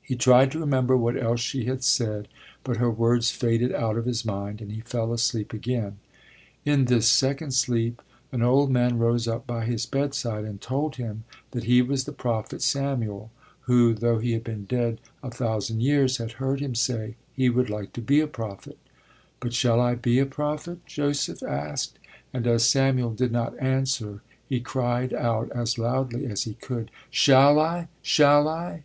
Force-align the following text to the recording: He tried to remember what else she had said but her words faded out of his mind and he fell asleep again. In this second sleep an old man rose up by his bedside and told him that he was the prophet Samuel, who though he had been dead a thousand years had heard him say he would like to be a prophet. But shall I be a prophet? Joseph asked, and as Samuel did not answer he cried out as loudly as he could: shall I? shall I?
He 0.00 0.16
tried 0.16 0.50
to 0.52 0.58
remember 0.58 0.96
what 0.96 1.14
else 1.22 1.42
she 1.42 1.66
had 1.66 1.84
said 1.84 2.28
but 2.64 2.78
her 2.78 2.90
words 2.90 3.30
faded 3.30 3.70
out 3.74 3.98
of 3.98 4.06
his 4.06 4.24
mind 4.24 4.62
and 4.62 4.72
he 4.72 4.80
fell 4.80 5.12
asleep 5.12 5.52
again. 5.52 5.98
In 6.64 6.86
this 6.86 7.06
second 7.06 7.52
sleep 7.52 8.00
an 8.32 8.40
old 8.40 8.70
man 8.70 8.96
rose 8.96 9.28
up 9.28 9.46
by 9.46 9.66
his 9.66 9.84
bedside 9.84 10.46
and 10.46 10.58
told 10.58 10.96
him 10.96 11.24
that 11.50 11.64
he 11.64 11.82
was 11.82 12.04
the 12.04 12.12
prophet 12.14 12.62
Samuel, 12.62 13.30
who 13.60 13.92
though 13.92 14.16
he 14.20 14.32
had 14.32 14.42
been 14.42 14.64
dead 14.64 15.02
a 15.22 15.30
thousand 15.30 15.82
years 15.82 16.16
had 16.16 16.32
heard 16.40 16.60
him 16.60 16.74
say 16.74 17.16
he 17.34 17.50
would 17.50 17.68
like 17.68 17.92
to 17.92 18.00
be 18.00 18.20
a 18.20 18.26
prophet. 18.26 18.78
But 19.38 19.52
shall 19.52 19.82
I 19.82 19.96
be 19.96 20.18
a 20.18 20.24
prophet? 20.24 20.86
Joseph 20.86 21.42
asked, 21.42 21.98
and 22.32 22.46
as 22.46 22.64
Samuel 22.66 23.12
did 23.12 23.32
not 23.32 23.54
answer 23.60 24.22
he 24.48 24.60
cried 24.60 25.12
out 25.12 25.50
as 25.52 25.76
loudly 25.78 26.24
as 26.24 26.44
he 26.44 26.54
could: 26.54 26.90
shall 27.10 27.60
I? 27.60 27.88
shall 28.00 28.48
I? 28.48 28.84